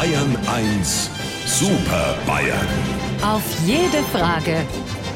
[0.00, 1.10] Bayern 1
[1.44, 2.66] Super Bayern.
[3.22, 4.64] Auf jede Frage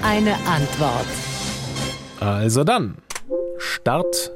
[0.03, 1.07] eine Antwort.
[2.21, 2.99] Also dann,
[3.57, 4.31] Start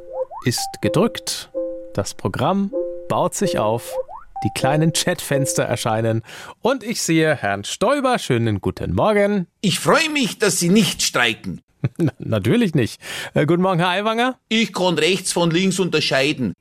[0.46, 1.50] ist gedrückt.
[1.92, 2.72] Das Programm
[3.10, 3.94] baut sich auf.
[4.42, 6.22] Die kleinen Chatfenster erscheinen
[6.62, 8.18] und ich sehe Herrn Stoiber.
[8.18, 9.48] Schönen guten Morgen.
[9.60, 11.60] Ich freue mich, dass Sie nicht streiken.
[11.98, 13.00] Na, natürlich nicht.
[13.34, 14.38] Äh, guten Morgen, Herr Aiwanger.
[14.48, 16.52] Ich kann rechts von links unterscheiden.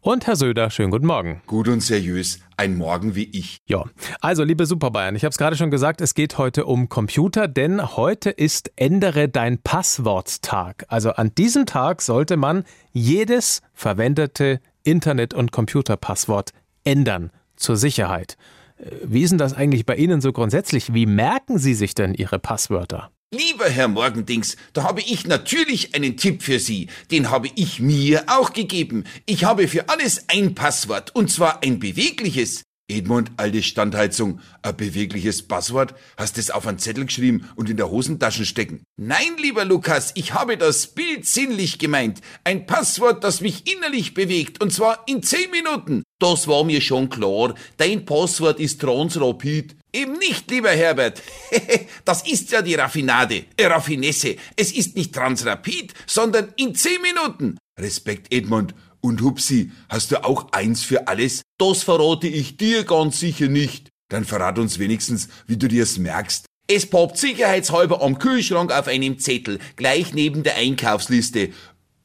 [0.00, 1.42] Und Herr Söder, schönen guten Morgen.
[1.46, 2.40] Gut und seriös.
[2.56, 3.58] Ein Morgen wie ich.
[3.66, 3.84] Ja,
[4.20, 7.96] also liebe Superbayern, ich habe es gerade schon gesagt, es geht heute um Computer, denn
[7.96, 10.86] heute ist Ändere dein Passwort-Tag.
[10.88, 16.52] Also an diesem Tag sollte man jedes verwendete Internet- und Computerpasswort
[16.84, 18.36] ändern zur Sicherheit.
[18.78, 20.94] Äh, Wie ist denn das eigentlich bei Ihnen so grundsätzlich?
[20.94, 23.10] Wie merken Sie sich denn Ihre Passwörter?
[23.36, 26.88] Lieber Herr Morgendings, da habe ich natürlich einen Tipp für Sie.
[27.10, 29.04] Den habe ich mir auch gegeben.
[29.26, 32.62] Ich habe für alles ein Passwort, und zwar ein bewegliches.
[32.88, 35.94] Edmund, alte Standheizung, ein bewegliches Passwort?
[36.16, 38.84] Hast es auf einen Zettel geschrieben und in der Hosentasche stecken?
[38.96, 42.20] Nein, lieber Lukas, ich habe das Bild sinnlich gemeint.
[42.44, 46.04] Ein Passwort, das mich innerlich bewegt, und zwar in zehn Minuten.
[46.20, 47.54] Das war mir schon klar.
[47.76, 49.76] Dein Passwort ist Transrapid.
[49.92, 51.22] Eben nicht, lieber Herbert.
[52.04, 54.36] das ist ja die Raffinade, äh, Raffinesse.
[54.54, 57.58] Es ist nicht Transrapid, sondern in zehn Minuten.
[57.78, 58.74] Respekt, Edmund.
[59.06, 61.42] Und Hupsi, hast du auch eins für alles?
[61.58, 63.90] Das verrate ich dir ganz sicher nicht.
[64.08, 66.46] Dann verrat uns wenigstens, wie du dir's merkst.
[66.66, 71.50] Es poppt sicherheitshalber am Kühlschrank auf einem Zettel, gleich neben der Einkaufsliste.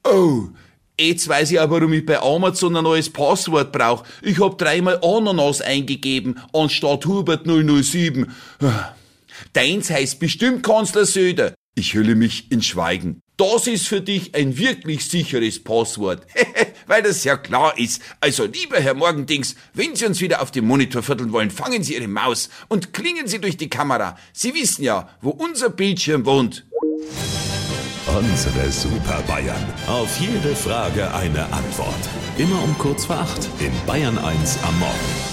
[0.04, 0.50] Oh,
[1.00, 4.06] jetzt weiß ich auch, warum ich bei Amazon ein neues Passwort brauche.
[4.22, 8.32] Ich hab dreimal Ananas eingegeben, anstatt Hubert 007.
[9.54, 11.56] Deins heißt bestimmt Kanzler Söder.
[11.74, 13.22] Ich hülle mich in Schweigen.
[13.38, 16.28] Das ist für dich ein wirklich sicheres Passwort.
[16.92, 18.02] Weil das ja klar ist.
[18.20, 21.96] Also, lieber Herr Morgendings, wenn Sie uns wieder auf dem Monitor vierteln wollen, fangen Sie
[21.96, 24.18] Ihre Maus und klingen Sie durch die Kamera.
[24.34, 26.66] Sie wissen ja, wo unser Bildschirm wohnt.
[28.08, 29.74] Unsere Super Bayern.
[29.88, 32.10] Auf jede Frage eine Antwort.
[32.38, 35.31] Immer um kurz vor acht in Bayern 1 am Morgen.